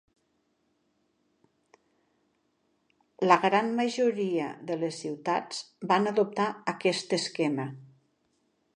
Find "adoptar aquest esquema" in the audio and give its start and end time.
6.15-7.73